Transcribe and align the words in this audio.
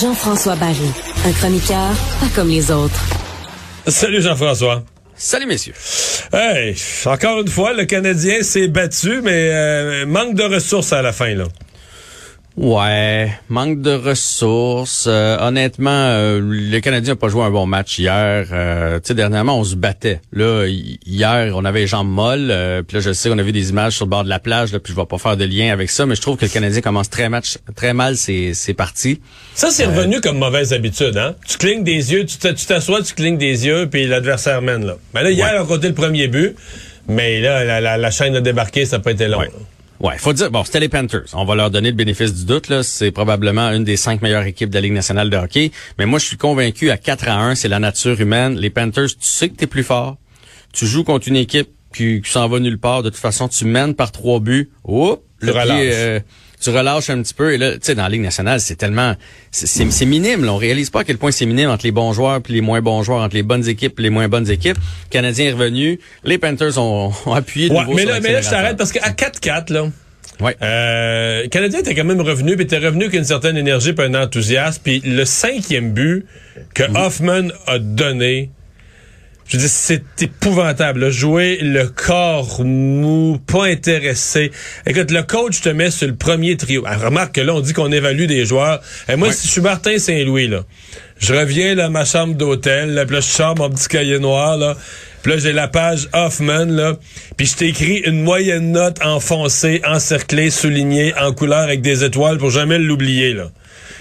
Jean-François 0.00 0.56
Barry, 0.56 0.90
un 1.26 1.32
chroniqueur 1.32 1.90
pas 2.20 2.26
comme 2.34 2.48
les 2.48 2.70
autres. 2.70 3.04
Salut 3.86 4.22
Jean-François. 4.22 4.82
Salut 5.14 5.46
messieurs. 5.46 5.74
Hey, 6.32 6.74
encore 7.04 7.40
une 7.40 7.48
fois, 7.48 7.74
le 7.74 7.84
Canadien 7.84 8.42
s'est 8.42 8.68
battu, 8.68 9.20
mais 9.22 9.50
euh, 9.52 10.06
manque 10.06 10.34
de 10.34 10.42
ressources 10.44 10.92
à 10.92 11.02
la 11.02 11.12
fin 11.12 11.34
là. 11.34 11.44
Ouais, 12.56 13.32
manque 13.48 13.80
de 13.80 13.92
ressources. 13.92 15.06
Euh, 15.08 15.38
honnêtement, 15.40 15.90
euh, 15.90 16.38
le 16.42 16.80
Canadien 16.80 17.14
n'a 17.14 17.16
pas 17.16 17.28
joué 17.28 17.42
un 17.42 17.50
bon 17.50 17.64
match 17.64 17.98
hier. 17.98 18.46
Euh, 18.52 18.96
tu 18.96 19.08
sais, 19.08 19.14
dernièrement, 19.14 19.58
on 19.58 19.64
se 19.64 19.74
battait. 19.74 20.20
Là, 20.32 20.66
hier, 20.66 21.52
on 21.56 21.64
avait 21.64 21.80
les 21.80 21.86
jambes 21.86 22.10
molles. 22.10 22.50
Euh, 22.50 22.82
puis 22.82 22.96
là, 22.96 23.00
je 23.00 23.12
sais 23.12 23.30
qu'on 23.30 23.38
a 23.38 23.42
vu 23.42 23.52
des 23.52 23.70
images 23.70 23.94
sur 23.94 24.04
le 24.04 24.10
bord 24.10 24.24
de 24.24 24.28
la 24.28 24.38
plage. 24.38 24.70
Là, 24.72 24.80
puis 24.80 24.92
je 24.92 25.00
vais 25.00 25.06
pas 25.06 25.16
faire 25.16 25.38
de 25.38 25.44
lien 25.46 25.72
avec 25.72 25.88
ça, 25.88 26.04
mais 26.04 26.14
je 26.14 26.20
trouve 26.20 26.36
que 26.36 26.44
le 26.44 26.50
Canadien 26.50 26.82
commence 26.82 27.08
très 27.08 27.30
match, 27.30 27.56
très 27.74 27.94
mal 27.94 28.16
ses, 28.18 28.52
ses 28.52 28.74
parties. 28.74 29.20
Ça, 29.54 29.70
c'est 29.70 29.86
revenu 29.86 30.20
comme 30.20 30.38
mauvaise 30.38 30.74
habitude, 30.74 31.16
hein? 31.16 31.34
Tu 31.48 31.56
clignes 31.56 31.84
des 31.84 32.12
yeux, 32.12 32.26
tu 32.26 32.36
t'assois, 32.66 33.02
tu 33.02 33.14
clignes 33.14 33.38
des 33.38 33.66
yeux, 33.66 33.88
puis 33.90 34.06
l'adversaire 34.06 34.60
mène 34.60 34.84
là. 34.84 34.96
Ben 35.14 35.22
là, 35.22 35.30
hier, 35.30 35.54
on 35.58 35.62
a 35.62 35.66
compté 35.66 35.88
le 35.88 35.94
premier 35.94 36.28
but, 36.28 36.54
mais 37.08 37.40
là, 37.40 37.64
la, 37.64 37.80
la, 37.80 37.96
la 37.96 38.10
chaîne 38.10 38.36
a 38.36 38.42
débarqué, 38.42 38.84
ça 38.84 38.98
n'a 38.98 39.02
pas 39.02 39.12
été 39.12 39.26
long. 39.26 39.38
Ouais. 39.38 39.50
Ouais, 40.02 40.18
faut 40.18 40.32
dire, 40.32 40.50
bon, 40.50 40.64
c'était 40.64 40.80
les 40.80 40.88
Panthers. 40.88 41.26
On 41.32 41.44
va 41.44 41.54
leur 41.54 41.70
donner 41.70 41.90
le 41.90 41.96
bénéfice 41.96 42.34
du 42.34 42.44
doute. 42.44 42.68
Là, 42.68 42.82
c'est 42.82 43.12
probablement 43.12 43.70
une 43.70 43.84
des 43.84 43.96
cinq 43.96 44.20
meilleures 44.20 44.42
équipes 44.42 44.68
de 44.68 44.74
la 44.74 44.80
Ligue 44.80 44.94
nationale 44.94 45.30
de 45.30 45.36
hockey. 45.36 45.70
Mais 45.96 46.06
moi, 46.06 46.18
je 46.18 46.26
suis 46.26 46.36
convaincu 46.36 46.90
à 46.90 46.96
4 46.96 47.28
à 47.28 47.40
1, 47.40 47.54
c'est 47.54 47.68
la 47.68 47.78
nature 47.78 48.20
humaine. 48.20 48.58
Les 48.58 48.68
Panthers, 48.68 49.06
tu 49.06 49.14
sais 49.20 49.48
que 49.48 49.54
t'es 49.54 49.68
plus 49.68 49.84
fort. 49.84 50.16
Tu 50.72 50.86
joues 50.86 51.04
contre 51.04 51.28
une 51.28 51.36
équipe 51.36 51.68
qui, 51.94 52.20
qui 52.20 52.30
s'en 52.30 52.48
va 52.48 52.58
nulle 52.58 52.78
part. 52.78 53.04
De 53.04 53.10
toute 53.10 53.18
façon, 53.20 53.46
tu 53.46 53.64
mènes 53.64 53.94
par 53.94 54.10
trois 54.10 54.40
buts. 54.40 54.70
Oups, 54.82 55.22
le 55.38 55.52
pied, 55.52 55.92
euh, 55.92 56.18
tu 56.62 56.70
relâches 56.70 57.10
un 57.10 57.22
petit 57.22 57.34
peu. 57.34 57.52
Et 57.52 57.58
là, 57.58 57.72
tu 57.72 57.78
sais, 57.82 57.94
dans 57.94 58.04
la 58.04 58.08
Ligue 58.08 58.22
nationale, 58.22 58.60
c'est 58.60 58.76
tellement, 58.76 59.14
c'est 59.50 60.04
minime. 60.06 60.44
Là. 60.44 60.52
On 60.52 60.56
réalise 60.56 60.90
pas 60.90 61.00
à 61.00 61.04
quel 61.04 61.18
point 61.18 61.30
c'est 61.30 61.46
minime 61.46 61.70
entre 61.70 61.84
les 61.84 61.92
bons 61.92 62.12
joueurs 62.12 62.40
puis 62.40 62.54
les 62.54 62.60
moins 62.60 62.80
bons 62.80 63.02
joueurs, 63.02 63.20
entre 63.22 63.34
les 63.34 63.42
bonnes 63.42 63.68
équipes 63.68 63.98
et 63.98 64.02
les 64.02 64.10
moins 64.10 64.28
bonnes 64.28 64.50
équipes. 64.50 64.76
Le 64.76 65.10
Canadien 65.10 65.46
est 65.46 65.52
revenu. 65.52 65.98
Les 66.24 66.38
Panthers 66.38 66.78
ont, 66.78 67.12
ont 67.26 67.32
appuyé 67.34 67.68
de 67.68 67.74
ouais, 67.74 67.80
nouveau 67.80 67.94
mais 67.94 68.02
sur 68.02 68.10
là, 68.10 68.20
mais 68.20 68.32
là, 68.32 68.40
je 68.40 68.50
t'arrête 68.50 68.76
parce 68.76 68.92
qu'à 68.92 69.10
4-4, 69.10 69.72
là, 69.72 69.88
Ouais. 70.40 70.56
Euh, 70.62 71.42
le 71.42 71.48
Canadien 71.48 71.80
était 71.80 71.94
quand 71.94 72.04
même 72.04 72.20
revenu, 72.20 72.56
puis 72.56 72.64
était 72.64 72.78
revenu 72.78 73.04
avec 73.04 73.14
une 73.14 73.24
certaine 73.24 73.56
énergie 73.56 73.92
puis 73.92 74.04
un 74.06 74.14
enthousiasme. 74.14 74.80
Puis 74.82 75.00
le 75.04 75.24
cinquième 75.24 75.92
but 75.92 76.26
que 76.74 76.82
Mhm. 76.82 76.96
Hoffman 76.96 77.48
a 77.68 77.78
donné, 77.78 78.50
je 79.48 79.56
dire, 79.58 79.68
c'est 79.68 80.02
épouvantable. 80.20 81.00
Là. 81.00 81.10
Jouer 81.10 81.58
le 81.60 81.86
corps 81.86 82.64
mou, 82.64 83.38
pas 83.46 83.64
intéressé. 83.66 84.50
Écoute, 84.86 85.10
le 85.10 85.22
coach 85.22 85.60
te 85.60 85.68
met 85.68 85.90
sur 85.90 86.06
le 86.08 86.14
premier 86.14 86.56
trio. 86.56 86.84
Ah, 86.86 86.96
remarque 86.96 87.34
que 87.34 87.40
là, 87.40 87.54
on 87.54 87.60
dit 87.60 87.72
qu'on 87.72 87.92
évalue 87.92 88.26
des 88.26 88.46
joueurs. 88.46 88.80
Et 89.08 89.16
moi, 89.16 89.28
Ouais. 89.28 89.34
si 89.34 89.46
je 89.46 89.52
suis 89.52 89.60
Martin 89.60 89.98
Saint-Louis, 89.98 90.48
là, 90.48 90.64
je 91.18 91.34
reviens 91.34 91.74
là, 91.74 91.86
à 91.86 91.88
ma 91.88 92.04
chambre 92.04 92.34
d'hôtel, 92.34 92.94
là, 92.94 93.04
puis 93.04 93.14
là, 93.16 93.20
je 93.20 93.26
sors 93.26 93.56
mon 93.56 93.68
petit 93.70 93.88
cahier 93.88 94.18
noir, 94.18 94.56
là. 94.56 94.76
Puis 95.22 95.32
là, 95.32 95.38
j'ai 95.38 95.52
la 95.52 95.68
page 95.68 96.08
Hoffman, 96.14 96.64
là. 96.64 96.96
Puis 97.36 97.46
je 97.46 97.56
t'écris 97.56 97.98
une 97.98 98.22
moyenne 98.22 98.72
note 98.72 98.98
enfoncée, 99.04 99.80
encerclée, 99.86 100.50
soulignée, 100.50 101.14
en 101.20 101.32
couleur 101.32 101.60
avec 101.60 101.80
des 101.80 102.02
étoiles 102.04 102.38
pour 102.38 102.50
jamais 102.50 102.78
l'oublier, 102.78 103.32
là. 103.34 103.50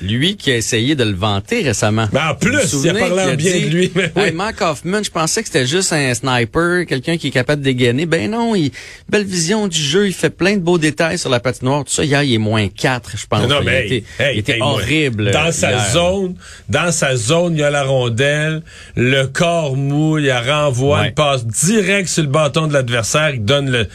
Lui 0.01 0.35
qui 0.35 0.51
a 0.51 0.57
essayé 0.57 0.95
de 0.95 1.03
le 1.03 1.13
vanter 1.13 1.61
récemment. 1.61 2.07
Ben, 2.11 2.29
en 2.29 2.35
plus, 2.35 2.73
il 2.83 2.89
a 2.89 2.93
parlé 2.93 3.21
en 3.33 3.35
bien 3.35 3.53
dit, 3.53 3.61
de 3.65 3.69
lui, 3.69 3.91
mais 3.93 4.11
oui. 4.15 4.23
Hey, 4.23 4.31
Mark 4.31 4.59
Hoffman, 4.61 5.03
je 5.03 5.11
pensais 5.11 5.41
que 5.41 5.47
c'était 5.47 5.67
juste 5.67 5.93
un 5.93 6.13
sniper, 6.13 6.85
quelqu'un 6.87 7.17
qui 7.17 7.27
est 7.27 7.31
capable 7.31 7.61
de 7.61 7.65
dégainer. 7.65 8.05
Ben 8.05 8.31
non, 8.31 8.55
il 8.55 8.71
belle 9.09 9.25
vision 9.25 9.67
du 9.67 9.79
jeu, 9.79 10.07
il 10.07 10.13
fait 10.13 10.29
plein 10.31 10.55
de 10.55 10.61
beaux 10.61 10.77
détails 10.77 11.19
sur 11.19 11.29
la 11.29 11.39
patinoire. 11.39 11.83
Tout 11.83 11.91
ça, 11.91 12.03
hier, 12.03 12.23
il 12.23 12.33
est 12.33 12.39
moins 12.39 12.67
4, 12.67 13.11
je 13.15 13.27
pense. 13.27 13.47
Non, 13.47 13.59
il, 13.59 13.65
mais 13.65 13.87
hey, 13.87 14.03
hey, 14.19 14.35
il 14.35 14.39
était 14.39 14.53
hey, 14.53 14.61
horrible. 14.61 15.31
Dans 15.31 15.51
sa 15.51 15.91
zone, 15.91 16.35
dans 16.67 16.91
sa 16.91 17.15
zone, 17.15 17.53
il 17.53 17.59
y 17.59 17.63
a 17.63 17.69
la 17.69 17.83
rondelle, 17.83 18.63
le 18.95 19.25
corps 19.25 19.75
mou, 19.75 20.17
il 20.17 20.25
y 20.25 20.29
a 20.31 20.41
renvoi, 20.41 21.01
Ouais. 21.01 21.07
il 21.09 21.13
passe 21.13 21.45
direct 21.45 22.09
sur 22.09 22.23
le 22.23 22.29
bâton 22.29 22.67
de 22.67 22.73
l'adversaire, 22.73 23.31
il 23.35 23.45
donne 23.45 23.69
le... 23.69 23.87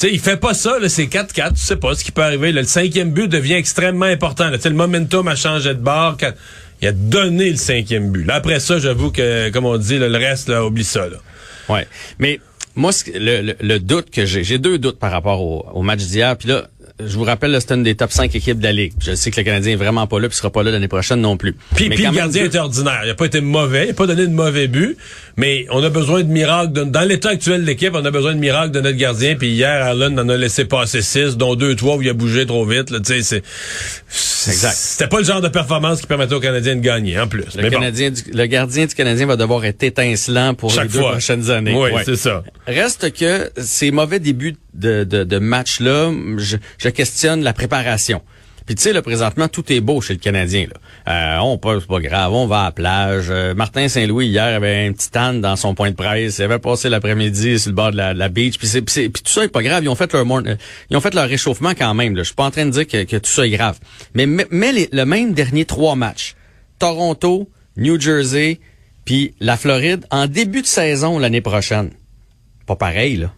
Sais, 0.00 0.10
il 0.10 0.18
fait 0.18 0.38
pas 0.38 0.54
ça, 0.54 0.78
c'est 0.88 1.04
4-4, 1.04 1.50
tu 1.50 1.56
sais 1.56 1.76
pas 1.76 1.94
ce 1.94 2.02
qui 2.02 2.10
peut 2.10 2.22
arriver. 2.22 2.52
le 2.52 2.64
cinquième 2.64 3.10
but 3.10 3.28
devient 3.28 3.52
extrêmement 3.52 4.06
important. 4.06 4.48
Là. 4.48 4.56
Le 4.64 4.70
momentum 4.70 5.28
a 5.28 5.36
changé 5.36 5.74
de 5.74 5.78
bord. 5.78 6.16
Il 6.80 6.88
a 6.88 6.92
donné 6.92 7.50
le 7.50 7.56
cinquième 7.56 8.10
but. 8.10 8.26
Après 8.30 8.60
ça, 8.60 8.78
j'avoue 8.78 9.10
que, 9.10 9.50
comme 9.50 9.66
on 9.66 9.76
dit, 9.76 9.98
le 9.98 10.06
reste, 10.16 10.48
là, 10.48 10.64
oublie 10.64 10.84
ça. 10.84 11.06
Là. 11.06 11.18
Ouais. 11.68 11.86
Mais 12.18 12.40
moi, 12.76 12.92
le 13.14 13.76
doute 13.76 14.10
que 14.10 14.24
j'ai, 14.24 14.42
j'ai 14.42 14.56
deux 14.56 14.78
doutes 14.78 14.98
par 14.98 15.12
rapport 15.12 15.42
au, 15.42 15.66
au 15.74 15.82
match 15.82 16.00
d'hier. 16.00 16.34
Puis 16.38 16.48
là, 16.48 16.68
je 17.06 17.16
vous 17.16 17.24
rappelle, 17.24 17.50
là, 17.50 17.60
c'est 17.60 17.72
une 17.74 17.82
des 17.82 17.94
top 17.94 18.12
5 18.12 18.34
équipes 18.34 18.58
de 18.58 18.64
la 18.64 18.72
Ligue. 18.72 18.92
Je 19.00 19.14
sais 19.14 19.30
que 19.30 19.36
le 19.40 19.44
Canadien 19.44 19.72
est 19.72 19.76
vraiment 19.76 20.06
pas 20.06 20.18
là, 20.20 20.28
puis 20.28 20.36
sera 20.36 20.50
pas 20.50 20.62
là 20.62 20.70
l'année 20.70 20.88
prochaine 20.88 21.20
non 21.20 21.36
plus. 21.36 21.54
Puis, 21.74 21.88
puis 21.90 22.04
le 22.04 22.10
gardien 22.12 22.44
était 22.44 22.58
ordinaire. 22.58 23.00
Il 23.04 23.10
a 23.10 23.14
pas 23.14 23.26
été 23.26 23.40
mauvais. 23.40 23.86
Il 23.86 23.90
a 23.90 23.94
pas 23.94 24.06
donné 24.06 24.26
de 24.26 24.32
mauvais 24.32 24.68
but. 24.68 24.96
Mais 25.36 25.66
on 25.70 25.82
a 25.82 25.88
besoin 25.88 26.22
de 26.22 26.28
miracles. 26.28 26.72
de- 26.72 26.84
dans 26.84 27.00
l'état 27.08 27.30
actuel 27.30 27.62
de 27.62 27.66
l'équipe, 27.66 27.92
on 27.94 28.04
a 28.04 28.10
besoin 28.10 28.34
de 28.34 28.38
miracles 28.40 28.72
de 28.72 28.80
notre 28.80 28.96
gardien. 28.98 29.36
Puis 29.36 29.48
hier, 29.50 29.84
Allen 29.86 30.18
en 30.18 30.28
a 30.28 30.36
laissé 30.36 30.64
passer 30.64 31.02
six, 31.02 31.36
dont 31.36 31.54
deux, 31.54 31.74
trois 31.76 31.96
où 31.96 32.02
il 32.02 32.08
a 32.08 32.12
bougé 32.12 32.44
trop 32.46 32.64
vite. 32.66 32.90
Là, 32.90 32.98
tu 33.00 33.22
sais, 33.22 33.42
Exact. 34.46 34.72
C'était 34.74 35.06
pas 35.08 35.18
le 35.18 35.24
genre 35.24 35.40
de 35.40 35.48
performance 35.48 36.00
qui 36.00 36.06
permettait 36.06 36.34
aux 36.34 36.40
Canadiens 36.40 36.74
de 36.76 36.80
gagner, 36.80 37.18
en 37.20 37.28
plus. 37.28 37.44
Le, 37.56 37.62
Mais 37.62 37.70
bon, 37.70 37.76
Canadien 37.78 38.10
du- 38.10 38.22
le 38.32 38.46
gardien 38.46 38.86
du 38.86 38.94
Canadien 38.94 39.26
va 39.26 39.36
devoir 39.36 39.64
être 39.64 39.82
étincelant 39.82 40.54
pour 40.54 40.70
chaque 40.70 40.84
les 40.84 40.92
deux 40.94 40.98
fois. 41.00 41.10
prochaines 41.12 41.50
années. 41.50 41.74
Oui, 41.74 41.90
Ouais. 41.90 42.02
c'est 42.04 42.16
ça. 42.16 42.42
Reste 42.66 43.12
que 43.12 43.50
ces 43.58 43.90
mauvais 43.90 44.18
débuts 44.18 44.56
de, 44.74 45.04
de, 45.04 45.24
de 45.24 45.38
match-là, 45.38 46.12
je, 46.38 46.56
je 46.78 46.88
questionne 46.88 47.42
la 47.42 47.52
préparation. 47.52 48.22
Puis 48.66 48.76
tu 48.76 48.82
sais, 48.82 48.92
là, 48.92 49.02
présentement, 49.02 49.48
tout 49.48 49.72
est 49.72 49.80
beau 49.80 50.00
chez 50.00 50.12
le 50.12 50.20
Canadien. 50.20 50.66
Là. 50.68 51.38
Euh, 51.38 51.42
on 51.42 51.58
pas, 51.58 51.80
c'est 51.80 51.88
pas 51.88 51.98
grave, 51.98 52.32
on 52.32 52.46
va 52.46 52.60
à 52.60 52.64
la 52.66 52.70
plage. 52.70 53.26
Euh, 53.28 53.52
Martin 53.52 53.88
Saint-Louis, 53.88 54.28
hier, 54.28 54.44
avait 54.44 54.86
un 54.86 54.92
petit 54.92 55.10
dans 55.40 55.56
son 55.56 55.74
point 55.74 55.90
de 55.90 55.96
presse. 55.96 56.38
Il 56.38 56.42
avait 56.44 56.60
passé 56.60 56.88
l'après-midi 56.88 57.58
sur 57.58 57.70
le 57.70 57.74
bord 57.74 57.90
de 57.90 57.96
la, 57.96 58.14
de 58.14 58.18
la 58.20 58.28
beach. 58.28 58.58
Puis, 58.58 58.68
c'est, 58.68 58.82
puis, 58.82 59.10
tout 59.10 59.32
ça 59.32 59.42
est 59.42 59.48
pas 59.48 59.62
grave. 59.62 59.82
Ils 59.82 59.88
ont 59.88 59.96
fait 59.96 60.12
leur 60.12 60.24
euh, 60.24 60.54
ils 60.88 60.96
ont 60.96 61.00
fait 61.00 61.14
leur 61.14 61.28
réchauffement 61.28 61.70
quand 61.70 61.94
même. 61.94 62.14
Là. 62.14 62.22
Je 62.22 62.26
suis 62.26 62.34
pas 62.36 62.44
en 62.44 62.52
train 62.52 62.66
de 62.66 62.70
dire 62.70 62.86
que, 62.86 63.02
que 63.02 63.16
tout 63.16 63.30
ça 63.30 63.44
est 63.44 63.50
grave. 63.50 63.78
Mais 64.14 64.26
les- 64.72 64.88
le 64.92 65.04
même 65.04 65.32
dernier 65.32 65.64
trois 65.64 65.96
matchs. 65.96 66.36
Toronto, 66.78 67.50
New 67.76 68.00
Jersey, 68.00 68.60
puis 69.04 69.34
la 69.40 69.56
Floride 69.56 70.06
en 70.10 70.26
début 70.28 70.62
de 70.62 70.66
saison 70.66 71.18
l'année 71.18 71.40
prochaine. 71.40 71.90
Pas 72.66 72.76
pareil, 72.76 73.16
là. 73.16 73.32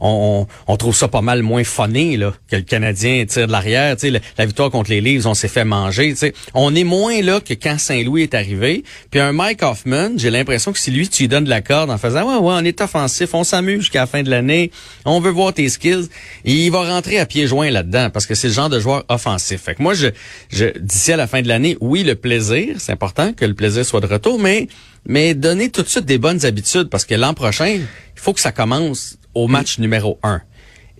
On, 0.00 0.46
trouve 0.78 0.94
ça 0.94 1.08
pas 1.08 1.22
mal 1.22 1.42
moins 1.42 1.64
funné 1.64 2.16
là, 2.16 2.32
que 2.48 2.56
le 2.56 2.62
Canadien 2.62 3.24
tire 3.26 3.46
de 3.46 3.52
l'arrière. 3.52 3.96
La, 4.02 4.20
la 4.38 4.46
victoire 4.46 4.70
contre 4.70 4.90
les 4.90 5.00
Leafs, 5.00 5.26
on 5.26 5.34
s'est 5.34 5.48
fait 5.48 5.64
manger. 5.64 6.14
On 6.54 6.74
est 6.74 6.84
moins 6.84 7.20
là 7.20 7.40
que 7.40 7.54
quand 7.54 7.78
Saint-Louis 7.78 8.22
est 8.22 8.34
arrivé. 8.34 8.84
Puis 9.10 9.20
un 9.20 9.32
Mike 9.32 9.62
Hoffman, 9.62 10.10
j'ai 10.16 10.30
l'impression 10.30 10.72
que 10.72 10.78
si 10.78 10.90
lui, 10.90 11.08
tu 11.08 11.24
lui 11.24 11.28
donnes 11.28 11.44
de 11.44 11.50
la 11.50 11.60
corde 11.60 11.90
en 11.90 11.98
faisant 11.98 12.22
«Ouais, 12.28 12.46
ouais, 12.46 12.54
on 12.58 12.64
est 12.64 12.80
offensif, 12.80 13.34
on 13.34 13.44
s'amuse 13.44 13.80
jusqu'à 13.80 14.00
la 14.00 14.06
fin 14.06 14.22
de 14.22 14.30
l'année, 14.30 14.70
on 15.04 15.20
veut 15.20 15.30
voir 15.30 15.52
tes 15.52 15.68
skills», 15.68 16.08
il 16.44 16.70
va 16.70 16.84
rentrer 16.84 17.18
à 17.18 17.26
pieds 17.26 17.46
joints 17.46 17.70
là-dedans 17.70 18.10
parce 18.10 18.26
que 18.26 18.34
c'est 18.34 18.48
le 18.48 18.54
genre 18.54 18.68
de 18.68 18.80
joueur 18.80 19.04
offensif. 19.08 19.62
Fait 19.62 19.74
que 19.74 19.82
moi, 19.82 19.94
je, 19.94 20.08
je 20.50 20.66
d'ici 20.78 21.12
à 21.12 21.16
la 21.16 21.26
fin 21.26 21.42
de 21.42 21.48
l'année, 21.48 21.76
oui, 21.80 22.04
le 22.04 22.14
plaisir, 22.14 22.76
c'est 22.78 22.92
important 22.92 23.32
que 23.32 23.44
le 23.44 23.54
plaisir 23.54 23.84
soit 23.84 24.00
de 24.00 24.06
retour, 24.06 24.38
mais 24.38 24.68
mais 25.06 25.34
donner 25.34 25.70
tout 25.70 25.82
de 25.82 25.88
suite 25.88 26.04
des 26.04 26.18
bonnes 26.18 26.44
habitudes 26.44 26.88
parce 26.90 27.04
que 27.04 27.14
l'an 27.14 27.32
prochain, 27.32 27.66
il 27.66 27.86
faut 28.14 28.32
que 28.32 28.40
ça 28.40 28.52
commence 28.52 29.16
au 29.34 29.48
match 29.48 29.78
numéro 29.78 30.18
un. 30.22 30.40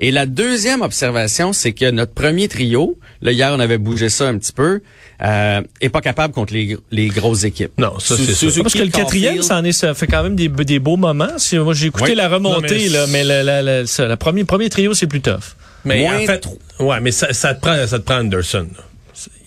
Et 0.01 0.13
la 0.13 0.27
deuxième 0.27 0.83
observation, 0.83 1.53
c'est 1.53 1.73
que 1.73 1.91
notre 1.91 2.13
premier 2.13 2.47
trio, 2.47 2.97
là 3.21 3.33
hier 3.33 3.51
on 3.53 3.59
avait 3.59 3.79
bougé 3.79 4.09
ça 4.11 4.29
un 4.29 4.39
petit 4.39 4.53
peu, 4.53 4.81
euh, 5.25 5.61
est 5.81 5.89
pas 5.89 6.01
capable 6.01 6.33
contre 6.33 6.53
les, 6.55 6.77
les 6.93 7.09
grosses 7.09 7.43
équipes. 7.43 7.73
Non, 7.79 7.99
ça, 7.99 8.17
c'est 8.17 8.27
sûr. 8.27 8.37
Suzuki, 8.37 8.63
Parce 8.63 8.75
que 8.75 8.83
le 8.85 8.91
quatrième, 8.91 9.43
ça, 9.43 9.57
en 9.59 9.65
est, 9.65 9.73
ça 9.73 9.95
fait 9.95 10.07
quand 10.07 10.23
même 10.23 10.37
des, 10.37 10.47
des 10.49 10.79
beaux 10.79 10.97
moments. 10.97 11.37
Si, 11.39 11.59
moi, 11.59 11.75
j'ai 11.75 11.87
écouté 11.89 12.11
Oui. 12.11 12.15
la 12.15 12.29
remontée, 12.29 12.69
Non, 12.69 12.69
mais 12.69 12.89
là, 12.89 13.07
mais 13.09 13.25
le, 13.25 13.43
le, 13.43 13.81
le, 13.81 13.87
ça, 13.87 14.07
le 14.07 14.15
premier, 14.15 14.45
premier 14.45 14.69
trio, 14.69 14.95
c'est 14.95 15.09
plus 15.09 15.21
tough. 15.21 15.57
Mais 15.85 16.03
Moins 16.03 16.23
en 16.23 16.27
fait, 16.27 16.47
ouais, 16.79 17.01
mais 17.01 17.11
ça, 17.11 17.33
ça 17.33 17.55
te 17.55 17.61
prend, 17.61 17.75
ça 17.85 17.99
te 17.99 18.05
prend 18.05 18.19
Anderson. 18.21 18.69
là. 18.77 18.85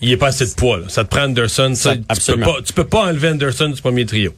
Il 0.02 0.12
est 0.12 0.18
pas 0.18 0.26
assez 0.28 0.44
de 0.44 0.50
poids. 0.52 0.80
Là. 0.80 0.84
Ça 0.88 1.04
te 1.04 1.08
prend 1.08 1.22
Anderson. 1.22 1.72
Ça, 1.74 1.94
Ça, 1.94 2.14
tu, 2.14 2.32
peux 2.34 2.40
pas, 2.40 2.56
tu 2.62 2.72
peux 2.74 2.84
pas 2.84 3.06
enlever 3.06 3.28
Anderson 3.28 3.70
du 3.70 3.80
premier 3.80 4.04
trio. 4.04 4.34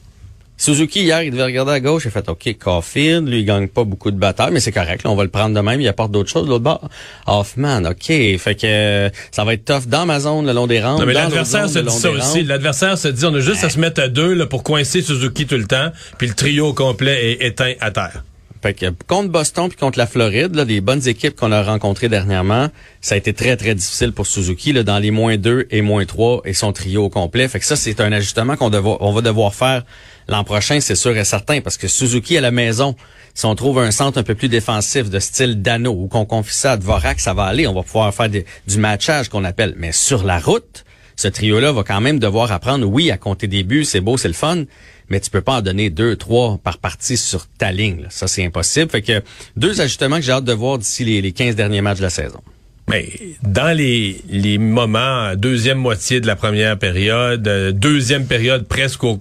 Suzuki, 0.57 1.01
hier, 1.01 1.21
il 1.23 1.31
devait 1.31 1.43
regarder 1.43 1.73
à 1.73 1.79
gauche, 1.79 2.03
il 2.05 2.07
a 2.07 2.11
fait 2.11 2.29
OK, 2.29 2.57
Caulfield, 2.57 3.27
lui, 3.27 3.39
il 3.39 3.45
gagne 3.45 3.67
pas 3.67 3.83
beaucoup 3.83 4.09
de 4.09 4.17
batailles, 4.17 4.51
mais 4.53 4.61
c'est 4.61 4.71
correct, 4.71 5.03
là, 5.03 5.11
on 5.11 5.15
va 5.15 5.23
le 5.23 5.29
prendre 5.29 5.53
de 5.53 5.59
même, 5.59 5.81
il 5.81 5.87
apporte 5.87 6.11
d'autres 6.11 6.29
choses 6.29 6.45
de 6.45 6.49
l'autre 6.49 6.63
bord. 6.63 6.89
Hoffman, 7.27 7.83
OK, 7.83 8.07
fait 8.07 8.57
que 8.59 9.11
ça 9.31 9.43
va 9.43 9.53
être 9.53 9.65
tough 9.65 9.87
dans 9.87 10.05
ma 10.05 10.21
zone, 10.21 10.45
le 10.45 10.53
long 10.53 10.67
des 10.67 10.81
rangs. 10.81 10.97
Non, 10.97 11.05
mais 11.05 11.13
l'adversaire 11.13 11.69
se 11.69 11.79
dit 11.79 11.93
ça 11.93 12.09
aussi. 12.09 12.43
L'adversaire 12.43 12.97
se 12.97 13.09
dit, 13.09 13.25
on 13.25 13.33
a 13.33 13.39
juste 13.41 13.63
à 13.63 13.69
se 13.69 13.79
mettre 13.79 14.01
à 14.01 14.07
deux 14.07 14.33
là, 14.33 14.45
pour 14.45 14.63
coincer 14.63 15.01
Suzuki 15.01 15.45
tout 15.45 15.57
le 15.57 15.67
temps, 15.67 15.91
puis 16.17 16.27
le 16.27 16.33
trio 16.33 16.67
au 16.67 16.73
complet 16.73 17.31
est 17.31 17.45
éteint 17.45 17.73
à 17.81 17.91
terre. 17.91 18.23
Fait 18.61 18.73
que 18.73 18.87
contre 19.05 19.29
Boston 19.29 19.69
puis 19.69 19.77
contre 19.77 19.99
la 19.99 20.07
Floride, 20.07 20.55
là, 20.55 20.65
des 20.65 20.81
bonnes 20.81 21.07
équipes 21.07 21.35
qu'on 21.35 21.51
a 21.51 21.61
rencontrées 21.61 22.09
dernièrement, 22.09 22.69
ça 22.99 23.13
a 23.13 23.17
été 23.19 23.31
très, 23.31 23.57
très 23.57 23.75
difficile 23.75 24.11
pour 24.11 24.25
Suzuki, 24.25 24.73
là, 24.73 24.81
dans 24.81 24.97
les 24.97 25.11
moins 25.11 25.37
2 25.37 25.67
et 25.69 25.83
moins 25.83 26.03
3 26.03 26.41
et 26.45 26.53
son 26.53 26.73
trio 26.73 27.03
au 27.03 27.09
complet. 27.09 27.47
Fait 27.47 27.59
que 27.59 27.65
ça, 27.65 27.75
c'est 27.75 27.99
un 27.99 28.11
ajustement 28.11 28.55
qu'on 28.55 28.71
on 28.73 29.11
va 29.11 29.21
devoir 29.21 29.53
faire 29.53 29.83
l'an 30.27 30.43
prochain, 30.43 30.79
c'est 30.79 30.95
sûr 30.95 31.15
et 31.17 31.25
certain, 31.25 31.61
parce 31.61 31.77
que 31.77 31.87
Suzuki 31.87 32.37
à 32.37 32.41
la 32.41 32.51
maison, 32.51 32.95
si 33.33 33.45
on 33.45 33.55
trouve 33.55 33.79
un 33.79 33.91
centre 33.91 34.17
un 34.17 34.23
peu 34.23 34.35
plus 34.35 34.49
défensif 34.49 35.09
de 35.09 35.19
style 35.19 35.61
Dano 35.61 35.91
ou 35.91 36.07
qu'on 36.07 36.25
confie 36.25 36.55
ça 36.55 36.73
à 36.73 36.77
Dvorak, 36.77 37.19
ça 37.19 37.33
va 37.33 37.43
aller. 37.43 37.67
On 37.67 37.73
va 37.73 37.83
pouvoir 37.83 38.13
faire 38.13 38.29
du 38.29 38.77
matchage 38.77 39.29
qu'on 39.29 39.43
appelle. 39.43 39.75
Mais 39.77 39.91
sur 39.91 40.23
la 40.23 40.39
route, 40.39 40.85
ce 41.15 41.27
trio-là 41.27 41.71
va 41.71 41.83
quand 41.83 42.01
même 42.01 42.19
devoir 42.19 42.51
apprendre, 42.51 42.85
oui, 42.87 43.11
à 43.11 43.17
compter 43.17 43.47
des 43.47 43.63
buts, 43.63 43.85
c'est 43.85 44.01
beau, 44.01 44.17
c'est 44.17 44.27
le 44.27 44.33
fun, 44.33 44.63
mais 45.09 45.19
tu 45.19 45.29
peux 45.29 45.41
pas 45.41 45.57
en 45.57 45.61
donner 45.61 45.89
deux, 45.89 46.15
trois 46.15 46.57
par 46.63 46.77
partie 46.77 47.17
sur 47.17 47.47
ta 47.47 47.71
ligne. 47.71 48.05
Ça, 48.09 48.27
c'est 48.27 48.43
impossible. 48.43 48.89
Fait 48.89 49.01
que 49.01 49.21
deux 49.55 49.81
ajustements 49.81 50.17
que 50.17 50.23
j'ai 50.23 50.31
hâte 50.31 50.45
de 50.45 50.53
voir 50.53 50.77
d'ici 50.77 51.05
les, 51.05 51.21
les 51.21 51.31
15 51.31 51.55
derniers 51.55 51.81
matchs 51.81 51.97
de 51.97 52.03
la 52.03 52.09
saison. 52.09 52.41
Mais 52.87 53.09
dans 53.41 53.75
les, 53.75 54.21
les 54.29 54.57
moments, 54.57 55.35
deuxième 55.35 55.79
moitié 55.79 56.21
de 56.21 56.27
la 56.27 56.35
première 56.35 56.77
période, 56.77 57.47
euh, 57.47 57.71
deuxième 57.71 58.27
période 58.27 58.67
presque 58.67 59.03
au 59.03 59.19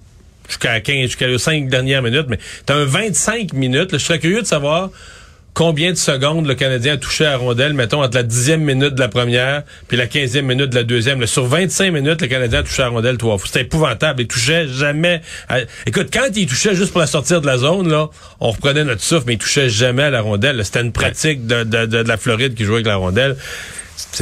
jusqu'à 0.48 0.80
15, 0.80 1.02
jusqu'à 1.02 1.26
les 1.26 1.38
5 1.38 1.68
dernières 1.68 2.02
minutes, 2.02 2.26
mais 2.28 2.38
t'as 2.66 2.74
un 2.74 2.84
25 2.84 3.52
minutes. 3.52 3.90
je 3.92 3.98
serais 3.98 4.18
curieux 4.18 4.42
de 4.42 4.46
savoir 4.46 4.90
combien 5.54 5.92
de 5.92 5.96
secondes 5.96 6.46
le 6.46 6.54
Canadien 6.54 6.94
a 6.94 6.96
touché 6.96 7.24
à 7.24 7.36
rondelle, 7.36 7.72
mettons, 7.74 8.02
entre 8.02 8.16
la 8.16 8.24
dixième 8.24 8.62
minute 8.62 8.94
de 8.94 9.00
la 9.00 9.08
première 9.08 9.62
puis 9.88 9.96
la 9.96 10.06
quinzième 10.06 10.46
minute 10.46 10.70
de 10.70 10.74
la 10.74 10.82
deuxième. 10.82 11.24
sur 11.26 11.46
25 11.46 11.92
minutes, 11.92 12.20
le 12.20 12.26
Canadien 12.26 12.58
a 12.58 12.62
touché 12.64 12.82
à 12.82 12.88
rondelle 12.88 13.16
trois 13.16 13.38
fois. 13.38 13.46
C'était 13.46 13.62
épouvantable. 13.62 14.22
Il 14.22 14.26
touchait 14.26 14.66
jamais... 14.66 15.22
Écoute, 15.86 16.08
quand 16.12 16.28
il 16.34 16.46
touchait 16.46 16.74
juste 16.74 16.90
pour 16.90 17.00
la 17.00 17.06
sortir 17.06 17.40
de 17.40 17.46
la 17.46 17.56
zone, 17.56 17.88
là, 17.88 18.10
on 18.40 18.50
reprenait 18.50 18.84
notre 18.84 19.02
souffle, 19.02 19.24
mais 19.28 19.34
il 19.34 19.38
touchait 19.38 19.68
jamais 19.68 20.02
à 20.02 20.10
la 20.10 20.20
rondelle. 20.20 20.62
C'était 20.64 20.82
une 20.82 20.92
pratique 20.92 21.46
de, 21.46 21.62
de, 21.62 21.86
de, 21.86 21.98
la 21.98 22.16
Floride 22.16 22.54
qui 22.54 22.64
jouait 22.64 22.76
avec 22.76 22.86
la 22.86 22.96
rondelle. 22.96 23.36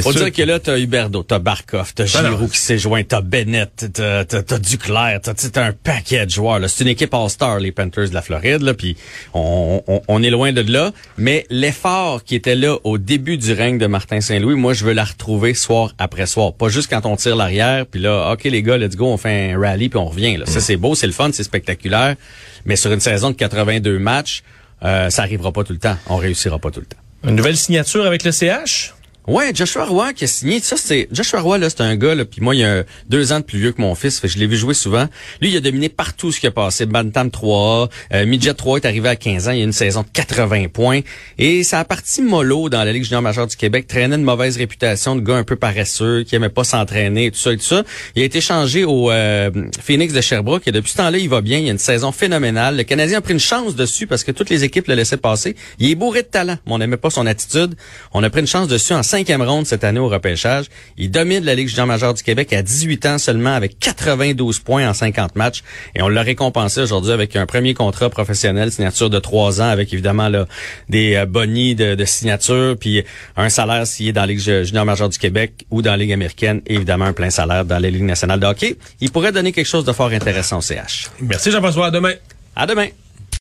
Faut 0.00 0.12
dire 0.12 0.32
que 0.32 0.42
là, 0.42 0.58
t'as 0.58 0.78
Huberdo, 0.78 1.22
t'as 1.22 1.38
Barkov, 1.38 1.92
t'as 1.94 2.04
ben 2.04 2.30
Giroud 2.30 2.50
qui 2.50 2.58
s'est 2.58 2.78
joint, 2.78 3.02
t'as 3.02 3.20
Bennett, 3.20 3.86
t'as, 3.92 4.24
t'as, 4.24 4.58
Duclair, 4.58 5.20
t'as, 5.22 5.34
t'as 5.34 5.64
un 5.64 5.72
paquet 5.72 6.24
de 6.24 6.30
joueurs. 6.30 6.58
Là. 6.58 6.68
C'est 6.68 6.84
une 6.84 6.90
équipe 6.90 7.12
All-Star, 7.12 7.58
les 7.58 7.72
Panthers 7.72 8.08
de 8.08 8.14
la 8.14 8.22
Floride, 8.22 8.62
là, 8.62 8.74
puis 8.74 8.96
on, 9.34 9.82
on, 9.86 10.02
on, 10.08 10.22
est 10.22 10.30
loin 10.30 10.52
de 10.52 10.60
là. 10.60 10.92
Mais 11.18 11.46
l'effort 11.50 12.24
qui 12.24 12.34
était 12.34 12.54
là 12.54 12.76
au 12.84 12.98
début 12.98 13.36
du 13.36 13.52
règne 13.52 13.78
de 13.78 13.86
Martin 13.86 14.20
Saint-Louis, 14.20 14.54
moi, 14.54 14.72
je 14.72 14.84
veux 14.84 14.92
la 14.92 15.04
retrouver 15.04 15.54
soir 15.54 15.94
après 15.98 16.26
soir. 16.26 16.54
Pas 16.54 16.68
juste 16.68 16.88
quand 16.88 17.04
on 17.06 17.16
tire 17.16 17.36
l'arrière, 17.36 17.86
puis 17.86 18.00
là, 18.00 18.32
OK, 18.32 18.44
les 18.44 18.62
gars, 18.62 18.78
let's 18.78 18.96
go, 18.96 19.06
on 19.06 19.16
fait 19.16 19.52
un 19.52 19.60
rallye, 19.60 19.88
puis 19.88 19.98
on 19.98 20.06
revient. 20.06 20.36
Là. 20.36 20.46
Ça, 20.46 20.60
c'est 20.60 20.76
beau, 20.76 20.94
c'est 20.94 21.06
le 21.06 21.12
fun, 21.12 21.30
c'est 21.32 21.44
spectaculaire. 21.44 22.16
Mais 22.64 22.76
sur 22.76 22.92
une 22.92 23.00
saison 23.00 23.30
de 23.30 23.36
82 23.36 23.98
matchs, 23.98 24.42
euh, 24.84 25.10
ça 25.10 25.22
arrivera 25.22 25.52
pas 25.52 25.64
tout 25.64 25.72
le 25.72 25.78
temps. 25.78 25.96
On 26.08 26.16
réussira 26.16 26.58
pas 26.58 26.70
tout 26.70 26.80
le 26.80 26.86
temps. 26.86 26.98
Une 27.24 27.36
nouvelle 27.36 27.56
signature 27.56 28.04
avec 28.04 28.24
le 28.24 28.32
CH? 28.32 28.94
Ouais, 29.28 29.52
Joshua 29.54 29.84
Roy 29.84 30.14
qui 30.14 30.24
a 30.24 30.26
signé. 30.26 30.58
Ça, 30.58 30.76
c'est 30.76 31.06
Joshua 31.12 31.40
Roy 31.40 31.58
là, 31.58 31.70
c'est 31.70 31.80
un 31.80 31.94
gars 31.94 32.16
là. 32.16 32.24
Puis 32.24 32.40
moi, 32.40 32.56
il 32.56 32.58
y 32.58 32.64
a 32.64 32.82
deux 33.08 33.32
ans 33.32 33.38
de 33.38 33.44
plus 33.44 33.58
vieux 33.60 33.70
que 33.70 33.80
mon 33.80 33.94
fils. 33.94 34.18
Fait 34.18 34.26
je 34.26 34.36
l'ai 34.36 34.48
vu 34.48 34.56
jouer 34.56 34.74
souvent. 34.74 35.06
Lui, 35.40 35.50
il 35.50 35.56
a 35.56 35.60
dominé 35.60 35.88
partout 35.88 36.32
ce 36.32 36.40
qui 36.40 36.48
a 36.48 36.50
passé. 36.50 36.86
Bantam 36.86 37.30
3, 37.30 37.88
euh, 38.14 38.26
Midget 38.26 38.54
3 38.54 38.78
est 38.78 38.84
arrivé 38.84 39.08
à 39.08 39.14
15 39.14 39.46
ans. 39.46 39.52
Il 39.52 39.58
y 39.58 39.60
a 39.60 39.64
une 39.64 39.72
saison 39.72 40.02
de 40.02 40.08
80 40.12 40.66
points. 40.72 41.00
Et 41.38 41.62
ça 41.62 41.78
a 41.78 41.84
parti 41.84 42.20
mollo 42.20 42.68
dans 42.68 42.82
la 42.82 42.92
Ligue 42.92 43.04
junior 43.04 43.22
majeure 43.22 43.46
du 43.46 43.54
Québec. 43.54 43.86
Traînait 43.86 44.16
une 44.16 44.24
mauvaise 44.24 44.56
réputation 44.56 45.14
de 45.14 45.20
gars 45.20 45.36
un 45.36 45.44
peu 45.44 45.54
paresseux, 45.54 46.24
qui 46.24 46.34
aimait 46.34 46.48
pas 46.48 46.64
s'entraîner, 46.64 47.30
tout 47.30 47.38
ça 47.38 47.52
et 47.52 47.56
tout 47.56 47.62
ça. 47.62 47.84
Il 48.16 48.22
a 48.22 48.24
été 48.24 48.40
changé 48.40 48.82
au 48.82 49.12
euh, 49.12 49.52
Phoenix 49.80 50.12
de 50.12 50.20
Sherbrooke. 50.20 50.66
Et 50.66 50.72
depuis 50.72 50.90
ce 50.90 50.96
temps-là, 50.96 51.18
il 51.18 51.28
va 51.28 51.42
bien. 51.42 51.58
Il 51.58 51.66
y 51.66 51.68
a 51.68 51.72
une 51.72 51.78
saison 51.78 52.10
phénoménale. 52.10 52.76
Le 52.76 52.82
Canadien 52.82 53.18
a 53.18 53.20
pris 53.20 53.34
une 53.34 53.38
chance 53.38 53.76
dessus 53.76 54.08
parce 54.08 54.24
que 54.24 54.32
toutes 54.32 54.50
les 54.50 54.64
équipes 54.64 54.88
le 54.88 54.96
laissaient 54.96 55.16
passer. 55.16 55.54
Il 55.78 55.88
est 55.88 55.94
bourré 55.94 56.22
de 56.22 56.26
talent, 56.26 56.58
mais 56.66 56.72
on 56.72 56.78
n'aimait 56.78 56.96
pas 56.96 57.10
son 57.10 57.24
attitude. 57.24 57.76
On 58.12 58.24
a 58.24 58.28
pris 58.28 58.40
une 58.40 58.48
chance 58.48 58.66
dessus 58.66 58.94
en 58.94 59.04
cinquième 59.12 59.42
ronde 59.42 59.66
cette 59.66 59.84
année 59.84 60.00
au 60.00 60.08
repêchage. 60.08 60.66
Il 60.96 61.10
domine 61.10 61.44
la 61.44 61.54
Ligue 61.54 61.68
junior 61.68 61.86
majeure 61.86 62.14
du 62.14 62.22
Québec 62.22 62.50
à 62.54 62.62
18 62.62 63.04
ans 63.04 63.18
seulement 63.18 63.52
avec 63.54 63.78
92 63.78 64.60
points 64.60 64.88
en 64.88 64.94
50 64.94 65.36
matchs. 65.36 65.62
Et 65.94 66.00
on 66.00 66.08
l'a 66.08 66.22
récompensé 66.22 66.80
aujourd'hui 66.80 67.12
avec 67.12 67.36
un 67.36 67.44
premier 67.44 67.74
contrat 67.74 68.08
professionnel, 68.08 68.72
signature 68.72 69.10
de 69.10 69.18
trois 69.18 69.60
ans 69.60 69.68
avec 69.68 69.92
évidemment 69.92 70.30
là, 70.30 70.46
des 70.88 71.16
euh, 71.16 71.26
bonnies 71.26 71.74
de, 71.74 71.94
de, 71.94 72.04
signature, 72.06 72.74
puis 72.80 73.04
un 73.36 73.50
salaire 73.50 73.86
s'il 73.86 74.08
est 74.08 74.12
dans 74.12 74.22
la 74.22 74.28
Ligue 74.28 74.40
junior 74.40 74.86
majeure 74.86 75.10
du 75.10 75.18
Québec 75.18 75.66
ou 75.70 75.82
dans 75.82 75.90
la 75.90 75.98
Ligue 75.98 76.14
américaine 76.14 76.62
et 76.66 76.76
évidemment 76.76 77.04
un 77.04 77.12
plein 77.12 77.28
salaire 77.28 77.66
dans 77.66 77.78
la 77.78 77.90
Ligue 77.90 78.04
nationale 78.04 78.40
de 78.40 78.46
hockey. 78.46 78.78
Il 79.02 79.10
pourrait 79.10 79.32
donner 79.32 79.52
quelque 79.52 79.66
chose 79.66 79.84
de 79.84 79.92
fort 79.92 80.08
intéressant 80.08 80.58
au 80.58 80.62
CH. 80.62 81.10
Merci 81.20 81.50
Jean-François. 81.50 81.88
À 81.88 81.90
demain. 81.90 82.14
À 82.56 82.66
demain. 82.66 82.88